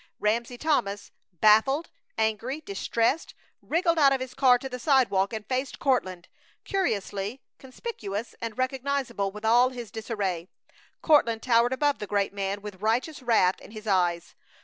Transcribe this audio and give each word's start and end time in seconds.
Ramsey 0.19 0.57
Thomas, 0.57 1.11
baffled, 1.31 1.91
angry, 2.17 2.59
distressed, 2.59 3.35
wriggled 3.61 3.99
out 3.99 4.11
of 4.11 4.19
his 4.19 4.33
car 4.33 4.57
to 4.57 4.67
the 4.67 4.79
sidewalk 4.79 5.31
and 5.31 5.45
faced 5.47 5.77
Courtland, 5.77 6.27
curiously 6.63 7.39
conspicuous 7.59 8.33
and 8.41 8.57
recognizable 8.57 9.29
with 9.31 9.45
all 9.45 9.69
his 9.69 9.91
disarray. 9.91 10.47
Courtland 11.03 11.43
towered 11.43 11.71
above 11.71 11.99
the 11.99 12.07
great 12.07 12.33
man 12.33 12.63
with 12.63 12.81
righteous 12.81 13.21
wrath 13.21 13.61
in 13.61 13.69
his 13.69 13.85
eyes. 13.85 14.33